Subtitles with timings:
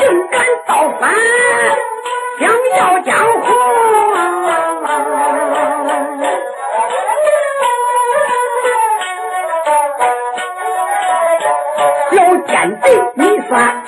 [0.00, 1.12] 竟敢造反，
[2.38, 3.10] 想要江
[3.42, 3.46] 湖，
[12.12, 12.84] 要奸贼，
[13.14, 13.79] 你算。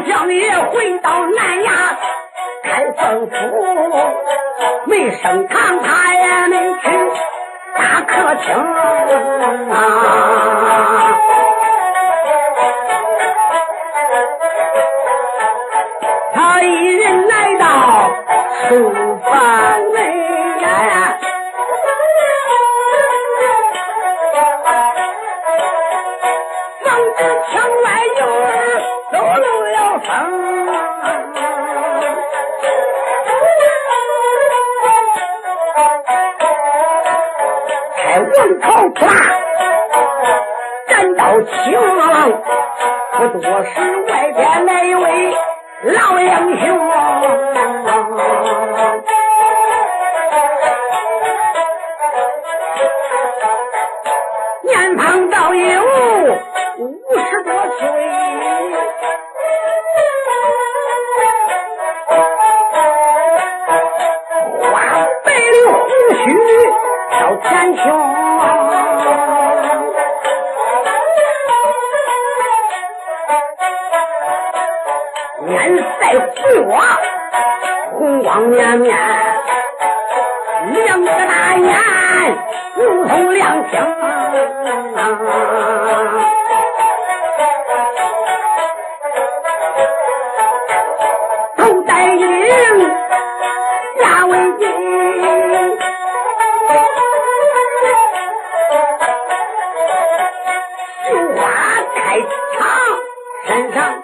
[0.00, 1.70] 叫你回到南衙
[2.62, 3.32] 开政府
[4.86, 6.88] 没升堂他也没去
[7.76, 8.54] 大客厅
[9.70, 10.37] 啊。
[38.88, 39.27] o'clock.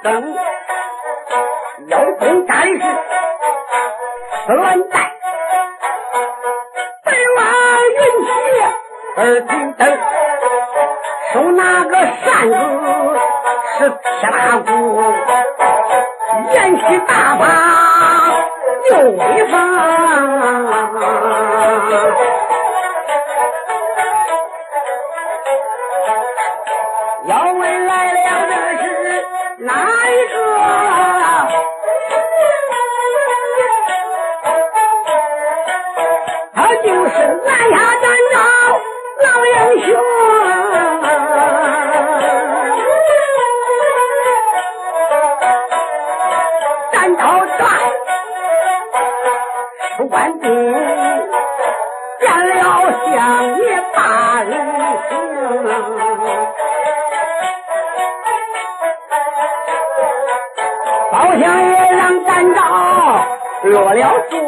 [0.04, 0.34] 等
[1.88, 2.78] 腰中战士
[4.46, 4.98] 是蓝带
[7.02, 7.40] 白马
[7.88, 7.96] 云
[8.26, 8.30] 鞋
[9.16, 9.82] 二斤灯
[11.32, 12.54] 手拿个扇子
[13.78, 13.88] 是
[14.20, 14.66] 铁大鼓
[63.84, 64.40] 我了解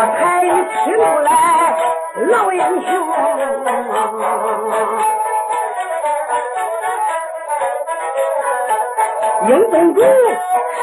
[0.00, 1.30] 我才听出来
[2.30, 2.90] 老英雄，
[9.46, 10.00] 英公主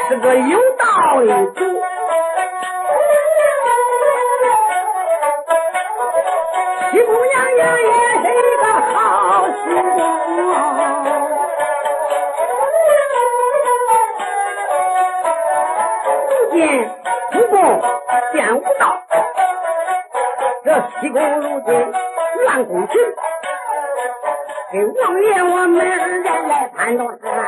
[0.08, 0.84] 是个有道
[1.20, 1.46] 的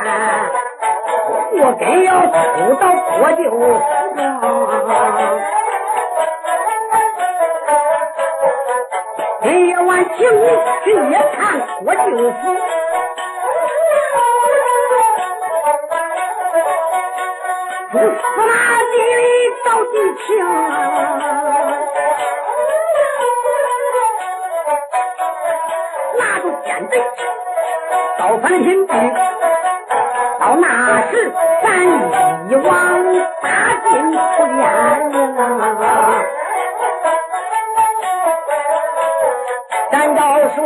[0.03, 2.83] 我该要出到
[3.17, 3.53] 国舅府，
[9.43, 10.43] 今夜晚请你
[10.83, 11.39] 去夜看
[11.83, 12.01] 国舅
[12.31, 12.33] 府。
[17.91, 17.95] 司
[18.47, 18.51] 马
[18.91, 19.21] 地里
[19.63, 19.95] 找地
[20.25, 20.27] 情，
[26.17, 26.91] 拿着尖贼
[28.17, 28.89] 造反新局。
[30.61, 31.11] 那时，
[31.63, 31.65] 咱
[32.49, 32.69] 一往
[33.41, 33.47] 大
[33.81, 34.17] 进出
[34.59, 34.61] 烟
[39.91, 40.57] 咱要说，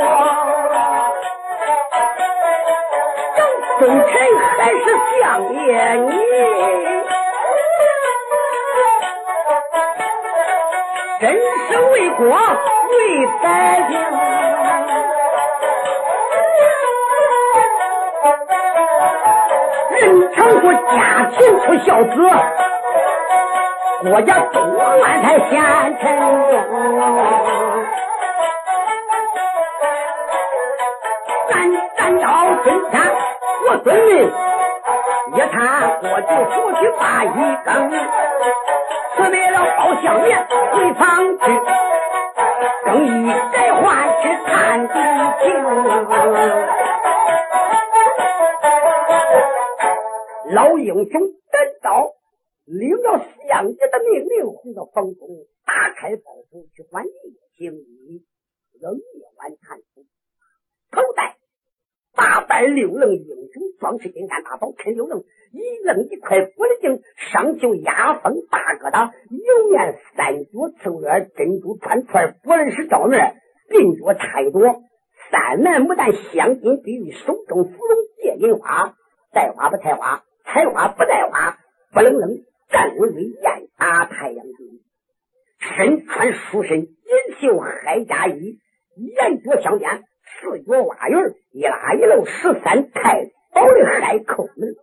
[3.80, 4.12] 忠臣
[4.58, 4.84] 还是
[5.22, 5.64] 相爷
[5.94, 6.10] 你。
[11.18, 11.24] 真
[11.68, 12.94] 是为国为
[13.42, 13.46] 百
[13.88, 13.94] 姓，
[20.46, 22.14] 人常说家贫出孝子，
[24.04, 25.52] 国家多乱才贤
[26.00, 26.54] 臣用。
[31.50, 31.52] 咱
[31.98, 32.26] 咱到
[32.64, 32.94] 今天，
[33.68, 34.10] 我孙女
[35.34, 35.58] 一看
[36.04, 37.28] 我就出去把一
[37.66, 37.74] 更。
[39.18, 41.04] 准备了包香面回房
[41.40, 41.44] 去，
[42.86, 43.84] 更衣改换
[44.22, 44.94] 去探地
[45.42, 45.44] 情。
[51.06, 51.22] 英雄
[51.52, 52.16] 赶到，
[52.66, 55.28] 领了相爷的命令，回到房中，
[55.66, 57.12] 打开包袱去换夜
[57.58, 58.26] 行衣，
[58.82, 59.02] 要夜
[59.38, 60.06] 晚探出，
[60.92, 61.38] 头戴
[62.16, 65.24] 八百六棱英雄装饰金丹大宝，陈六棱。
[65.54, 73.38] 一棱一块玻璃镜，上绣压风大疙瘩，油面三角刺月珍珠串串，不论是照面，
[73.70, 74.84] 鬓角插一朵
[75.32, 78.96] 三枚牡丹镶金碧玉，手中芙蓉借银花，
[79.32, 81.58] 带花不采花，开花不带花，
[81.92, 82.30] 不愣愣
[82.70, 84.80] 站巍巍雁打太阳镜，
[85.60, 86.96] 身穿书身锦
[87.42, 88.58] 绣海家衣，
[88.96, 91.18] 眼角镶边，四角挖云，
[91.52, 94.76] 一拉一漏十三太保的海扣门。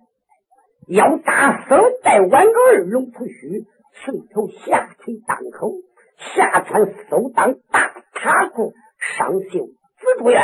[0.88, 3.64] 腰扎丝带挽儿龙吐须，
[3.94, 5.72] 垂头下垂当口，
[6.18, 10.38] 下穿收裆大叉裤，上绣紫竹眼，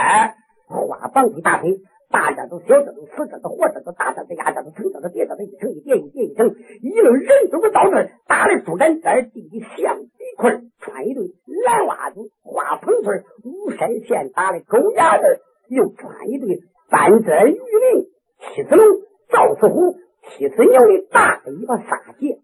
[0.68, 11.24] 花绑一大腿，大家都、小褶子、死褶子、活褶子、大褶子、压褶子、层褶子、叠褶子，一层一叠一叠一层，一路人都不到这，打的竹竿尖，地的象鼻坤，穿一对
[11.66, 16.60] 蓝袜子，花蓬穗，五山县打的狗牙子，又穿一对
[16.90, 18.08] 半遮鱼鳞，
[18.54, 18.84] 七子龙，
[19.28, 19.96] 赵四虎。
[20.30, 22.38] 七寸牛的大尾巴撒结，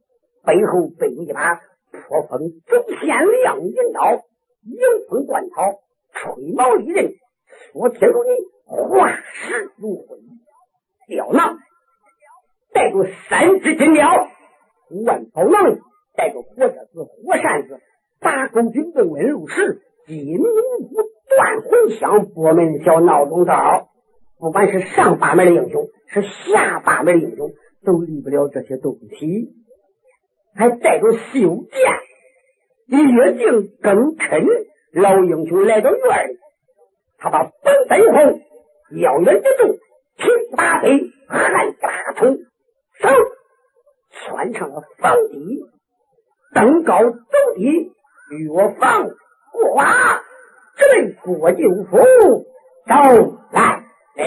[0.47, 1.56] 背后背一把
[1.90, 4.23] 破风走线亮银刀，
[4.62, 4.78] 迎
[5.11, 5.80] 风贯草，
[6.12, 7.12] 吹毛利刃，
[7.75, 8.30] 说天如你，
[8.64, 10.18] 化石如灰。
[11.06, 11.59] 吊囊
[12.73, 14.09] 带着三只金镖，
[15.06, 15.78] 万宝囊
[16.16, 17.80] 带着火折子、火扇子，
[18.21, 20.94] 八勾军的温路石，金牛骨
[21.28, 23.88] 断魂香，拨门小闹钟罩。
[24.38, 27.50] 不管是上八门的英雄，是下八门的英雄。
[27.87, 29.52] 都离不了这些东西，
[30.54, 31.66] 还带着袖
[32.88, 34.47] 剑，越境更坑。
[34.94, 36.38] 老英雄来到院里，
[37.18, 38.40] 他把本背后
[38.91, 39.79] 咬人之重，
[40.19, 42.37] 挺大腿，汉大冲，
[43.00, 43.09] 手
[44.11, 45.64] 穿上了方底，
[46.53, 47.19] 登高走
[47.57, 47.93] 低，
[48.31, 49.09] 越房
[49.53, 50.23] 过瓦，
[50.76, 51.59] 直奔郭舅
[51.91, 51.99] 父
[52.87, 53.83] 都来
[54.17, 54.23] 了。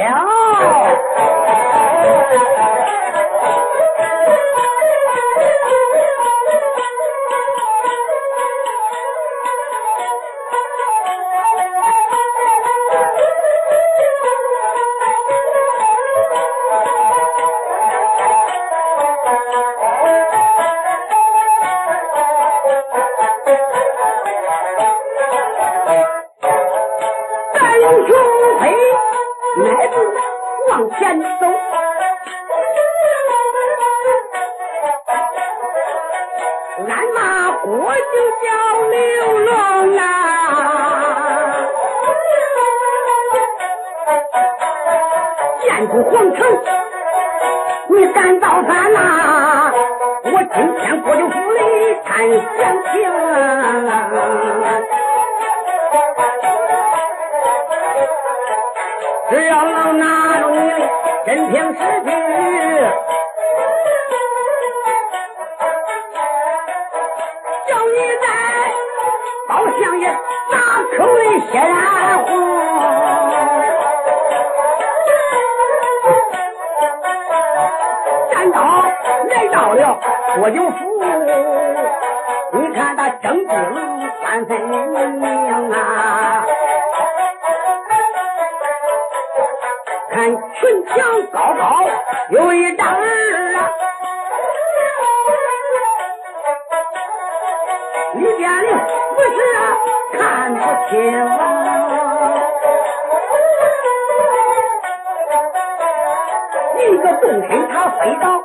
[80.39, 80.75] 我有福，
[82.53, 83.47] 你看他正经
[84.23, 86.45] 三分明啊。
[90.11, 90.95] 看群墙
[91.31, 91.85] 高高
[92.29, 92.99] 有一丈啊，
[98.13, 98.67] 里边的
[99.15, 99.37] 不是
[100.17, 101.33] 看不清啊。
[106.79, 108.36] 一个洞天他飞到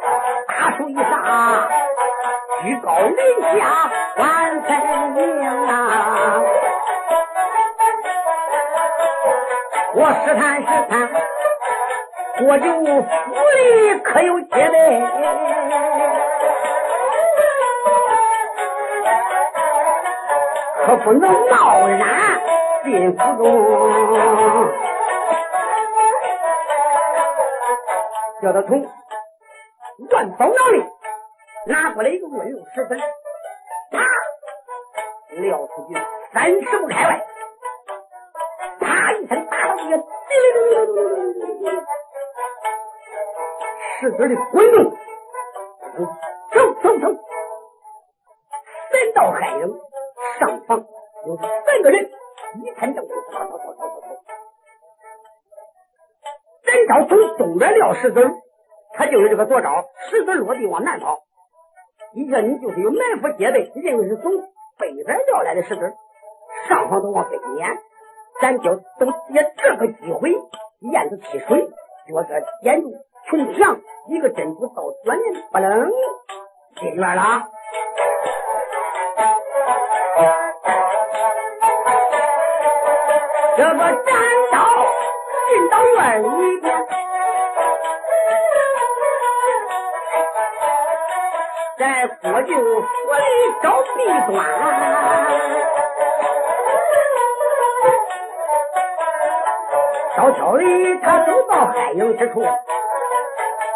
[3.23, 4.71] 居高临下万分
[5.13, 5.21] 明
[5.69, 5.71] 啊。
[9.95, 10.93] 我试探试探。
[12.45, 12.81] 我就府
[13.55, 14.67] 里可有接待，
[20.85, 22.41] 可不能贸然
[22.83, 23.45] 进府中。
[28.43, 28.85] 叫他从
[30.11, 30.85] 乱包囊里
[31.65, 32.97] 拿过来一个温柔石子，
[33.93, 34.01] 啪，
[35.31, 35.95] 撂出去
[36.33, 37.25] 三十步开外，
[38.81, 39.97] 啪一声打到地下，
[44.01, 44.91] 石子的滚动，
[46.53, 47.07] 走走走，
[48.91, 49.81] 三道海影，
[50.41, 50.85] 上方
[51.27, 52.11] 有三个人，
[52.65, 54.09] 一看正走，走走走走走。
[56.65, 58.21] 咱招从东边撂石子，
[58.95, 61.21] 他就是这个左招，石子落地往南跑。
[62.15, 64.33] 一个你就是有埋伏戒备，认为是从
[64.79, 65.95] 北边撂来的石子，
[66.69, 67.79] 上方都往北撵，
[68.41, 70.31] 咱就都借这个机会
[70.81, 71.69] 沿着溪水，
[72.09, 72.93] 就是沿住。
[73.31, 73.79] 城墙
[74.09, 75.91] 一个珍珠到转的不能
[76.77, 77.49] 进院了。
[83.57, 83.95] 这个斩
[84.51, 84.59] 刀
[85.49, 86.87] 进到院里边，
[92.03, 92.89] 在国舅府里
[93.63, 94.45] 找弊端，
[100.17, 100.65] 悄悄的
[101.01, 102.45] 他走到海影之处。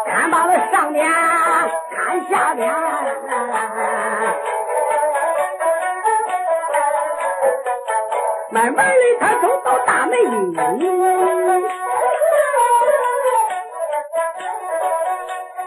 [0.05, 2.69] 看罢了上面，看下面，
[8.51, 10.57] 慢慢的他走到大门里，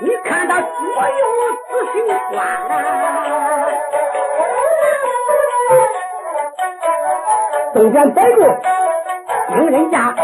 [0.02, 1.20] 你看他左右
[1.68, 2.38] 仔细观，
[7.74, 8.36] 中间摆着
[9.48, 10.14] 兵刃架，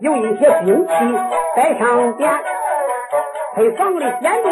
[0.00, 0.92] 有一些兵器
[1.56, 2.30] 在上边。
[3.54, 4.48] 配房里点着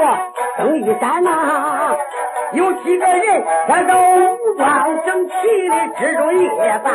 [0.58, 1.96] 灯一盏呐，
[2.52, 5.32] 有几个人他都武装整齐
[5.68, 6.48] 的值着夜
[6.84, 6.92] 班，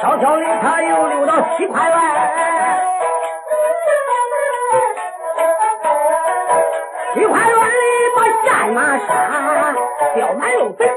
[0.00, 1.96] 悄悄的他又溜到西块外，
[8.72, 9.74] 马杀，
[10.14, 10.88] 吊满肉粉，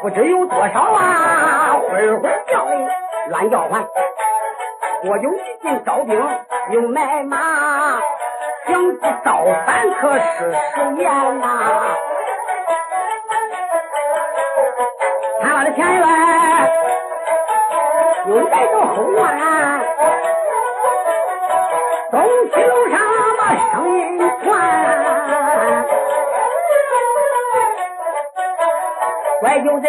[0.00, 2.70] 不知有多少啊，会会叫的
[3.28, 3.84] 乱叫唤。
[5.04, 6.14] 我有一进招兵，
[6.70, 8.00] 又买马，
[8.66, 11.46] 想造反可是十年呐。
[15.42, 16.06] 看完了前院，
[18.28, 19.20] 又来到后院，
[29.42, 29.88] 怪就在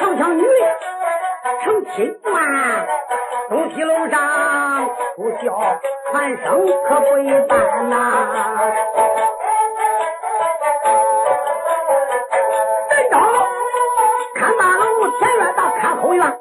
[0.00, 0.42] 强强女。
[1.62, 2.32] 成亲官，
[3.50, 5.54] 东西楼上不叫
[6.10, 7.94] 喊声可不一般呐！
[12.88, 13.18] 等到
[14.34, 14.82] 看大楼
[15.18, 16.40] 前院到看后院，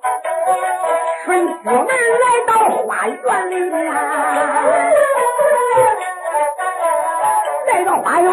[1.26, 2.54] 顺府门来到
[2.86, 3.94] 花园里面，
[7.68, 8.32] 来到花园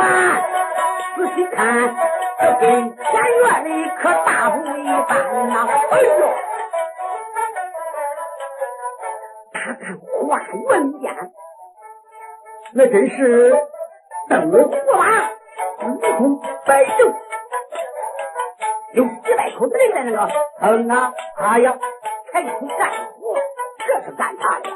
[1.21, 1.95] 仔细看，
[2.41, 3.05] 这跟前
[3.43, 5.69] 院里可大不一般呐！
[5.91, 6.09] 哎呦！
[9.53, 11.05] 他看花园间
[12.73, 13.55] 那真是
[14.31, 14.57] 灯火
[14.97, 15.29] 马，
[15.81, 17.13] 如同百兽，
[18.95, 21.77] 有几百口子人在那个嗯啊啊呀，
[22.33, 22.49] 开出
[22.79, 23.37] 战火，
[23.87, 24.71] 这是干啥的？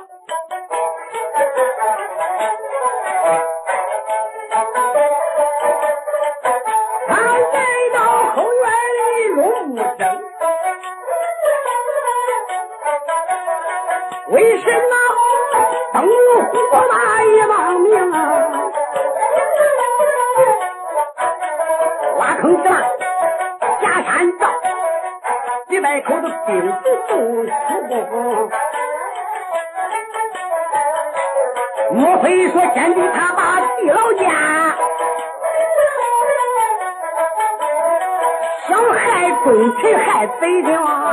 [14.35, 14.95] 为什么
[15.93, 16.03] 灯
[16.69, 17.95] 火把一亡命？
[22.19, 22.65] 挖坑子
[23.81, 24.43] 下山道，
[25.69, 27.15] 几百口子兵卒都
[27.47, 27.53] 死
[31.93, 34.25] 莫非说先帝他把地老家
[38.67, 41.04] 想害忠臣害百姓？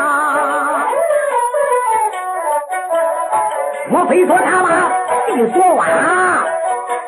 [3.91, 4.69] 莫非说他把
[5.27, 5.85] 地锁挖，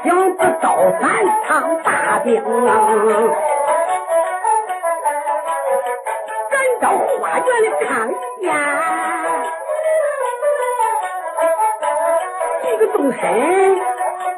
[0.04, 1.10] 想不造反
[1.48, 2.44] 唱大兵？
[6.52, 6.90] 赶到
[7.22, 8.10] 花园里看
[8.42, 8.54] 见，
[12.70, 13.22] 一个动身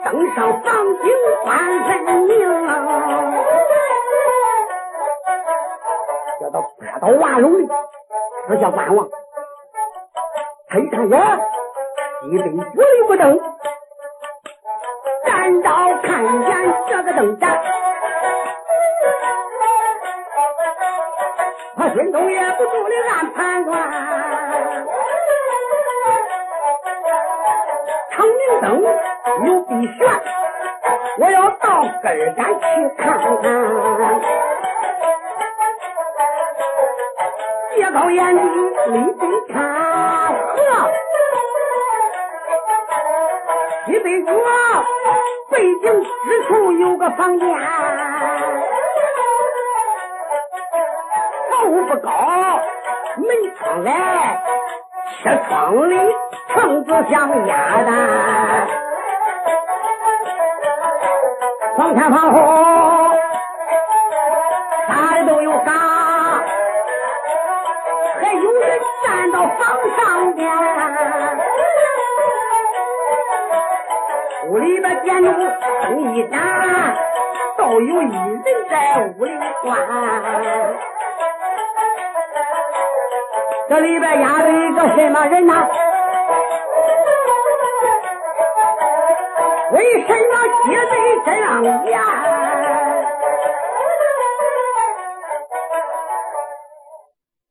[0.03, 0.69] 登上房
[1.01, 1.12] 顶
[1.43, 1.89] 观分
[2.27, 2.31] 明，
[6.39, 7.67] 叫到八刀瓦龙里
[8.47, 9.08] 四下观望，
[10.69, 11.39] 他一看呀。
[12.27, 13.39] 一杯酒里不动，
[15.25, 15.69] 赶到
[16.01, 17.61] 看见这个灯盏，
[21.77, 23.71] 他心中也不住的暗盘算。
[28.11, 28.81] 长明灯
[29.45, 30.07] 有必悬，
[31.19, 32.63] 我要到根儿干去
[32.97, 33.43] 看看。
[37.75, 39.55] 借高眼的立对看，
[43.86, 44.32] 西北角
[45.52, 47.48] 背景之处有个房间，
[51.52, 52.10] 房屋不高，
[53.17, 54.41] 门窗来，
[55.24, 55.95] 车窗里
[56.50, 58.67] 窗子像鸭蛋，
[61.78, 63.14] 房前房后
[76.15, 76.95] 一盏，
[77.58, 79.86] 倒有一人在屋里关。
[83.67, 85.67] 这里边压着一个什么人呐？
[89.73, 90.32] 为什么
[90.63, 91.99] 写的这样严？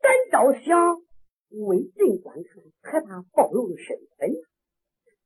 [0.00, 0.64] 咱照想
[1.68, 2.42] 为人观看，
[2.80, 4.30] 可他暴露了身份。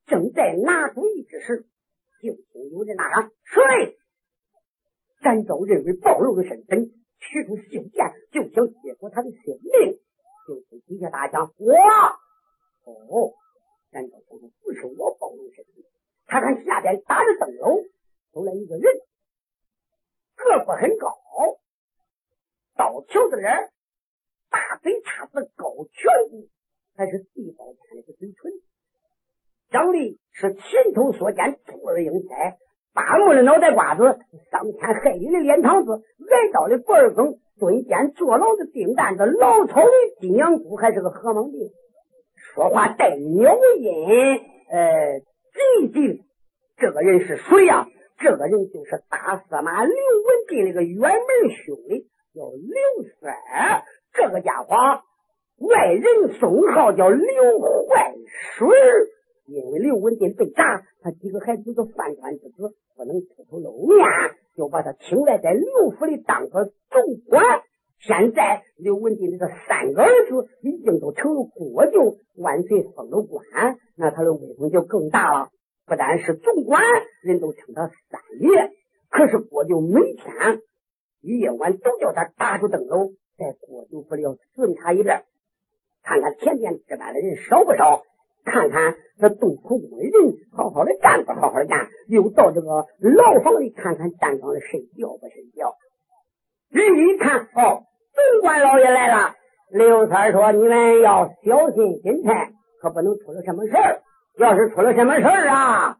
[0.07, 1.65] 正在拿主意之时，
[2.21, 3.95] 就听有人呐喊：“谁？”
[5.65, 6.85] 展昭认为暴露了身份，
[7.19, 9.99] 取出袖剑就想结果他的性命。
[10.47, 11.73] 就听底下大讲：“我
[12.85, 13.33] 哦！”
[13.91, 15.83] 难道说：“不是我暴露身份。”
[16.25, 17.83] 他看下边打着灯笼
[18.31, 18.83] 走来一个人，
[20.35, 21.17] 个子很高，
[22.75, 23.71] 刀条子脸，
[24.49, 26.47] 大嘴叉子，高颧骨，
[26.95, 28.51] 还是地包天的嘴唇。
[29.69, 32.57] 长得是前头所见兔儿英才，
[32.93, 34.03] 八路的脑袋瓜子，
[34.51, 41.69] 上天黑里的脸膛子，挨刀的脖儿梗，蹲监坐牢的钉蛋子，老草的金阳骨，还是个河蟒病，
[42.35, 45.19] 说话带鸟音，呃，
[45.79, 46.23] 急急。
[46.77, 47.87] 这个人是谁呀？
[48.17, 53.83] 这个人就是大司马刘文静那个远门兄弟，叫刘三。
[54.11, 54.75] 这个家伙
[55.57, 58.13] 外人封号叫刘坏
[58.57, 58.67] 水。
[59.47, 64.05] 因为刘文静被炸，他几个孩子都犯官之子，不能出头露面，
[64.55, 67.41] 就把他请来在刘府里当个总管。
[68.01, 73.43] 现在刘文静的这三个儿子已经都成了国舅，万岁封了官，
[73.95, 75.49] 那他的威风就更大了。
[75.85, 76.81] 不但是总管，
[77.23, 78.71] 人都称他三爷。
[79.09, 80.61] 可是国舅每天
[81.21, 85.23] 一夜晚都叫他打住灯笼，在国舅府里要巡查一遍，
[86.03, 88.03] 看看前天值班的人少不少。
[88.45, 95.75] 看看这洞口中的人，好好的干不好好的干，又到这个牢房里看看站岗的睡觉不睡觉。
[96.69, 99.35] 人一看，哦，总管老爷来了。
[99.71, 104.01] 刘三说：“你们要小心心态，可不能出了什么事儿。
[104.37, 105.97] 要是出了什么事儿啊，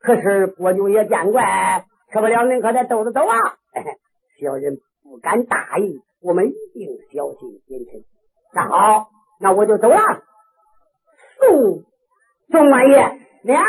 [0.00, 3.56] 可是国舅爷见怪，吃不了恁可得兜着走啊。
[4.40, 8.04] 小人不敢大意，我们一定小心谨慎。
[8.54, 9.08] 那好，
[9.40, 9.98] 那我就走了。”
[11.38, 11.84] 宋
[12.50, 12.96] 总管爷，
[13.44, 13.62] 俩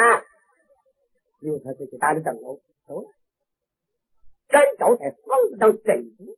[1.39, 3.09] 刘太就去打着灯笼走了。
[4.47, 6.35] 展昭在房子上镇住，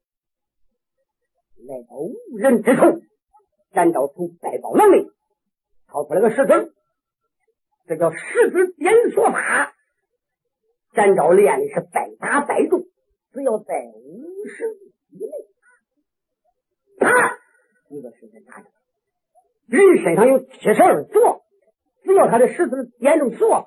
[1.65, 3.01] 来到无人之处，
[3.71, 5.09] 展昭从背包囊里
[5.87, 6.73] 掏出来个石子，
[7.87, 9.73] 这叫石子点锁法。
[10.93, 12.83] 展昭练的是百打百中，
[13.31, 14.77] 只要在五十
[15.11, 15.31] 以内，
[16.99, 17.39] 啪，
[17.89, 18.69] 一个石子打着。
[19.71, 21.41] 人身上有七十二座，
[22.03, 23.65] 只要他的石子点住锁，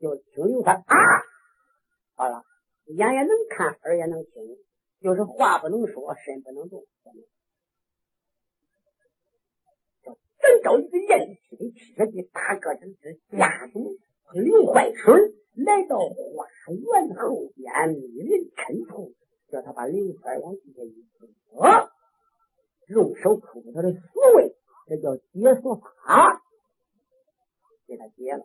[0.00, 0.96] 就听刘三啊，
[2.16, 2.42] 好了。
[2.86, 4.32] 眼也能看，耳也能听，
[5.00, 6.84] 就是话不能说，身不能动。
[10.02, 11.56] 叫真招一个硬气
[11.94, 13.96] 的铁的大个子之家主
[14.34, 19.12] 刘怀春来到花园后边，密人衬头，
[19.50, 21.06] 叫他把刘怀往地下一
[21.54, 21.88] 搁，
[22.88, 23.92] 用手抠住他的
[25.16, 26.42] 锁位，这叫解锁法，
[27.86, 28.44] 给他解了。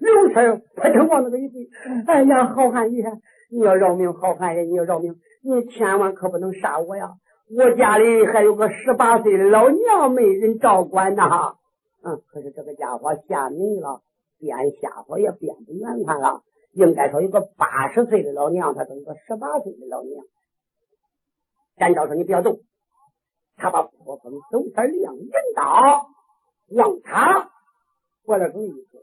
[0.00, 1.68] 刘三扑腾往那个一跪，
[2.06, 3.04] 哎呀，好汉爷！
[3.50, 4.62] 你要饶命，好汉爷！
[4.62, 5.14] 你要饶命！
[5.42, 7.10] 你千万可不能杀我呀！
[7.54, 11.56] 我家里还有个十八岁的老娘没人照管呐。
[12.02, 14.02] 嗯，可是这个家伙下迷了，
[14.38, 16.42] 变瞎话也变不圆满了。
[16.72, 20.24] 应该说有个八十岁的老娘，他都有个十八岁的老娘。
[21.76, 22.60] 展昭说：“你不要动。”
[23.62, 26.10] 他把破风手天亮银刀
[26.70, 27.52] 往他
[28.24, 28.98] 过来中一搁。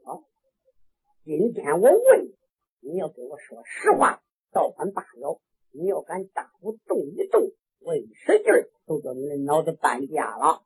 [1.23, 2.33] 今天我问
[2.81, 4.19] 你要给我说实话。
[4.51, 5.39] 倒翻罢了，
[5.71, 8.51] 你要敢大步动一动，我一使劲，
[8.87, 10.63] 都叫你的脑子半架了。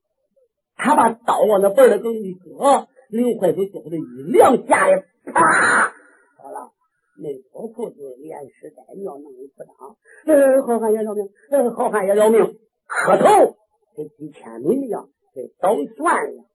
[0.78, 5.04] 他把刀往那背儿里一搁，刘怀就叫他一两下的，
[5.34, 5.94] 啪！
[6.38, 6.72] 好了，
[7.18, 9.98] 没脱裤子，连屎带尿弄一裤裆。
[10.26, 11.30] 呃，好汉爷饶命！
[11.52, 12.40] 呃，好汉爷饶命！
[12.88, 13.58] 磕头
[13.96, 15.86] 这几千米一样，跟倒悬
[16.34, 16.46] 一样。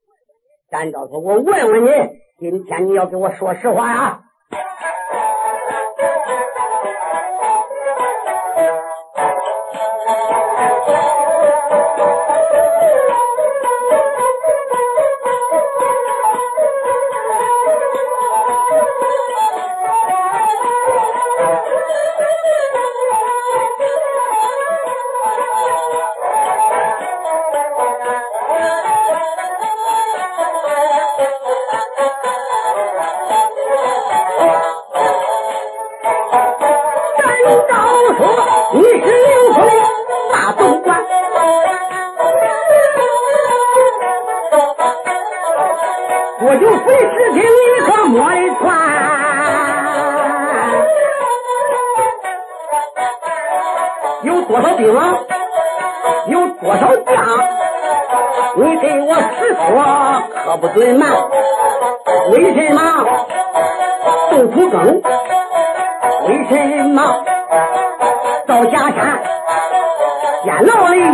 [0.71, 1.89] 咱昭说：“我问问你，
[2.39, 4.25] 今天你要给我说实话呀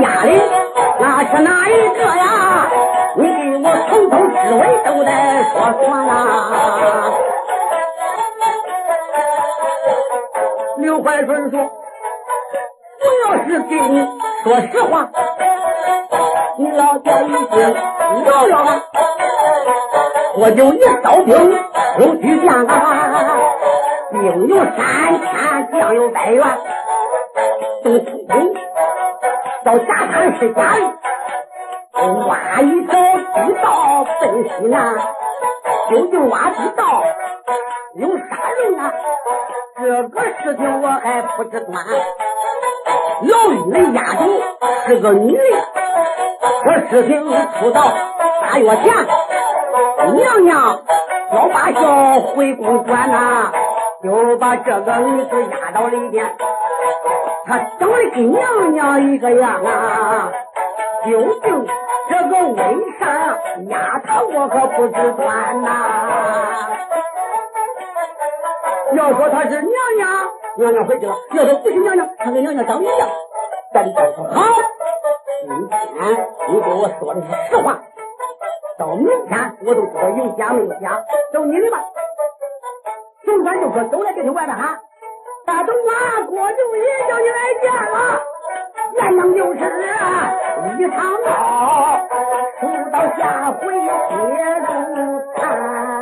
[0.05, 0.39] 家里，
[1.01, 2.69] 那是哪一个呀？
[3.17, 5.11] 你给我从头至尾都得
[5.51, 6.13] 说说啦。
[10.77, 11.59] 刘怀春说
[13.01, 14.07] ：“我要是给你
[14.45, 15.09] 说实话，
[16.59, 17.35] 你老家已经
[18.27, 18.83] 饶了吧？
[20.37, 21.33] 我就一烧兵
[21.99, 22.69] 都去见了，
[24.13, 24.77] 兵有三
[25.19, 26.45] 千，将有百员，
[27.83, 28.55] 都通通。”
[29.65, 30.85] 到下滩是家里，
[32.29, 33.01] 挖一条
[33.35, 34.95] 地道奔西南，
[35.91, 37.03] 究竟挖地道
[37.95, 38.93] 有啥人啊？
[39.77, 41.83] 这个事情我还不知端。
[43.23, 44.29] 老玉的丫头
[44.87, 45.41] 是个女的，
[46.67, 47.25] 这事情
[47.59, 47.91] 出到
[48.43, 48.93] 大月前。
[50.15, 50.79] 娘娘
[51.33, 53.51] 要把小回宫转呐，
[54.03, 56.37] 就把这个女子压到里边。
[57.47, 60.33] 她长得跟娘娘一个样啊，
[61.05, 61.67] 究竟
[62.09, 63.37] 这个为啥
[63.69, 65.69] 压她，我可不知端呐。
[68.95, 70.09] 要说她是娘娘，
[70.57, 73.09] 娘娘回去了；要说不是娘娘，她跟娘娘长一样。
[73.73, 74.43] 咱都说好，
[75.43, 77.79] 今天你给我说的是实话。
[78.79, 81.79] 到明天我都知道有假没有假，走你的吧。
[83.25, 84.81] 总管就说都来这里外边喊，
[85.45, 87.97] 大东啊，郭舅爷叫你来见了，
[88.95, 90.33] 愿能就是啊，
[90.79, 92.01] 一场好，
[92.61, 93.83] 不到下回接
[94.63, 94.67] 着
[95.37, 95.94] 看。